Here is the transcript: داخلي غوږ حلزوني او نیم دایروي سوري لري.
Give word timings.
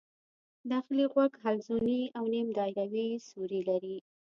داخلي 0.71 1.05
غوږ 1.13 1.31
حلزوني 1.43 2.01
او 2.17 2.23
نیم 2.33 2.47
دایروي 2.57 3.07
سوري 3.29 3.61
لري. 3.69 3.97